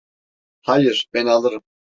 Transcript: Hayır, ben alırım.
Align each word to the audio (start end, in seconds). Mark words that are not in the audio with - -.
Hayır, 0.61 1.07
ben 1.13 1.25
alırım. 1.25 1.63